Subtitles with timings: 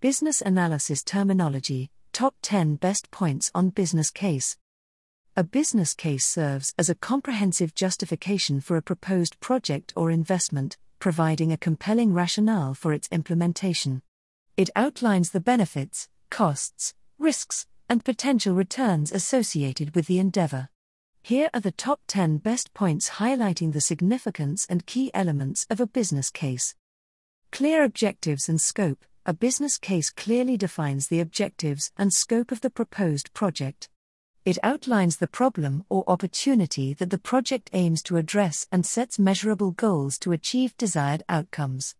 [0.00, 4.56] Business Analysis Terminology Top 10 Best Points on Business Case.
[5.36, 11.50] A business case serves as a comprehensive justification for a proposed project or investment, providing
[11.50, 14.02] a compelling rationale for its implementation.
[14.56, 20.68] It outlines the benefits, costs, risks, and potential returns associated with the endeavor.
[21.24, 25.88] Here are the top 10 best points highlighting the significance and key elements of a
[25.88, 26.76] business case.
[27.50, 32.70] Clear objectives and scope A business case clearly defines the objectives and scope of the
[32.70, 33.90] proposed project.
[34.46, 39.72] It outlines the problem or opportunity that the project aims to address and sets measurable
[39.72, 41.94] goals to achieve desired outcomes.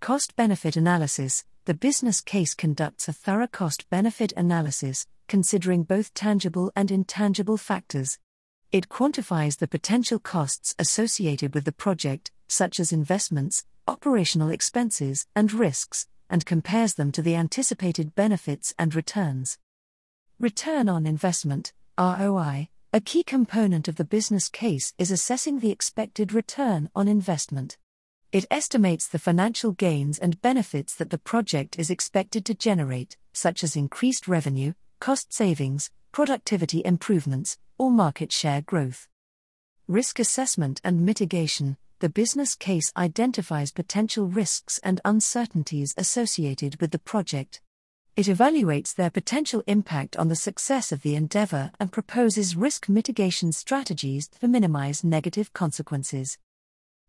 [0.00, 6.72] Cost benefit analysis The business case conducts a thorough cost benefit analysis, considering both tangible
[6.74, 8.18] and intangible factors.
[8.72, 15.52] It quantifies the potential costs associated with the project, such as investments, operational expenses, and
[15.52, 19.58] risks, and compares them to the anticipated benefits and returns.
[20.38, 26.32] Return on investment, ROI, a key component of the business case is assessing the expected
[26.32, 27.78] return on investment.
[28.32, 33.62] It estimates the financial gains and benefits that the project is expected to generate, such
[33.62, 39.08] as increased revenue, cost savings, productivity improvements, or market share growth.
[39.88, 46.98] Risk assessment and mitigation the business case identifies potential risks and uncertainties associated with the
[46.98, 47.62] project.
[48.16, 53.50] It evaluates their potential impact on the success of the endeavor and proposes risk mitigation
[53.52, 56.38] strategies to minimize negative consequences.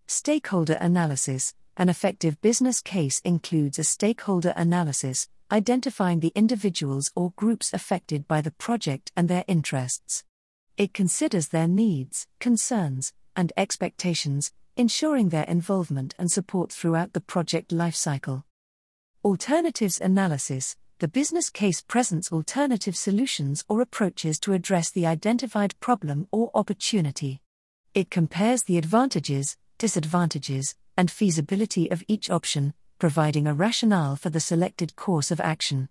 [0.06, 7.74] Stakeholder analysis An effective business case includes a stakeholder analysis, identifying the individuals or groups
[7.74, 10.24] affected by the project and their interests.
[10.78, 17.72] It considers their needs, concerns, and expectations, ensuring their involvement and support throughout the project
[17.72, 18.44] lifecycle.
[19.24, 26.28] Alternatives analysis the business case presents alternative solutions or approaches to address the identified problem
[26.32, 27.40] or opportunity.
[27.94, 34.40] It compares the advantages, disadvantages, and feasibility of each option, providing a rationale for the
[34.40, 35.90] selected course of action.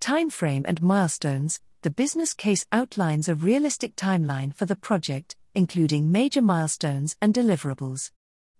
[0.00, 6.42] Timeframe and milestones the business case outlines a realistic timeline for the project, including major
[6.42, 8.10] milestones and deliverables.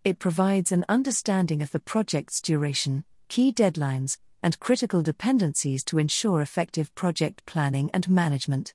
[0.05, 6.41] It provides an understanding of the project's duration, key deadlines, and critical dependencies to ensure
[6.41, 8.75] effective project planning and management.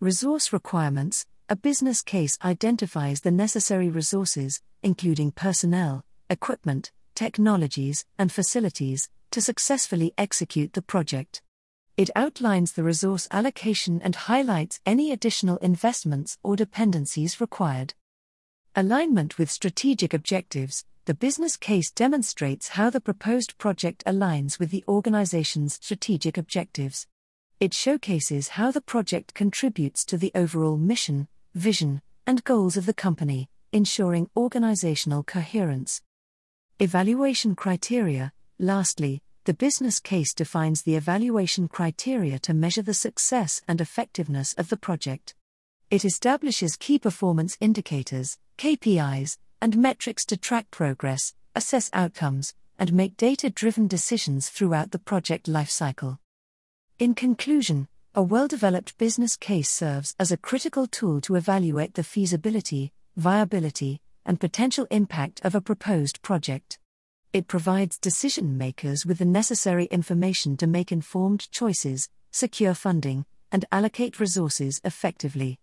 [0.00, 9.08] Resource requirements A business case identifies the necessary resources, including personnel, equipment, technologies, and facilities,
[9.30, 11.42] to successfully execute the project.
[11.96, 17.94] It outlines the resource allocation and highlights any additional investments or dependencies required.
[18.74, 24.82] Alignment with strategic objectives the business case demonstrates how the proposed project aligns with the
[24.88, 27.06] organization's strategic objectives.
[27.60, 32.92] It showcases how the project contributes to the overall mission, vision, and goals of the
[32.92, 36.02] company, ensuring organizational coherence.
[36.80, 43.80] Evaluation criteria Lastly, the business case defines the evaluation criteria to measure the success and
[43.80, 45.36] effectiveness of the project.
[45.88, 53.16] It establishes key performance indicators, KPIs, and metrics to track progress, assess outcomes, and make
[53.16, 56.18] data driven decisions throughout the project lifecycle.
[56.98, 57.86] In conclusion,
[58.16, 64.00] a well developed business case serves as a critical tool to evaluate the feasibility, viability,
[64.24, 66.80] and potential impact of a proposed project.
[67.36, 73.66] It provides decision makers with the necessary information to make informed choices, secure funding, and
[73.70, 75.60] allocate resources effectively.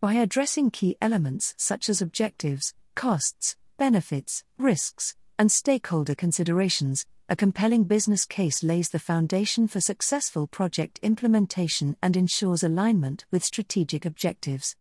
[0.00, 7.84] By addressing key elements such as objectives, costs, benefits, risks, and stakeholder considerations, a compelling
[7.84, 14.74] business case lays the foundation for successful project implementation and ensures alignment with strategic objectives.